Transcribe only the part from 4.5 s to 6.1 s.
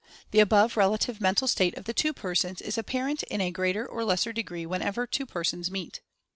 whenever two persons meet.